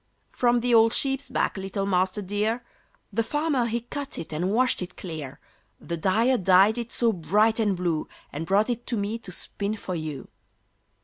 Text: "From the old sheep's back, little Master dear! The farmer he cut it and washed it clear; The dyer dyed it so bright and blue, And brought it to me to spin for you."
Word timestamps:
"From 0.31 0.61
the 0.61 0.73
old 0.73 0.93
sheep's 0.93 1.29
back, 1.29 1.57
little 1.57 1.85
Master 1.85 2.23
dear! 2.23 2.63
The 3.13 3.21
farmer 3.21 3.67
he 3.67 3.81
cut 3.81 4.17
it 4.17 4.33
and 4.33 4.49
washed 4.51 4.81
it 4.81 4.97
clear; 4.97 5.39
The 5.79 5.95
dyer 5.95 6.39
dyed 6.39 6.79
it 6.79 6.91
so 6.91 7.13
bright 7.13 7.59
and 7.59 7.77
blue, 7.77 8.07
And 8.33 8.47
brought 8.47 8.71
it 8.71 8.87
to 8.87 8.97
me 8.97 9.19
to 9.19 9.31
spin 9.31 9.77
for 9.77 9.93
you." 9.93 10.29